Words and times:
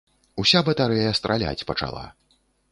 Уся 0.43 0.61
батарэя 0.69 1.11
страляць 1.21 1.65
пачала. 1.73 2.05